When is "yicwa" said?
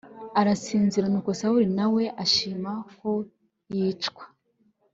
3.75-4.23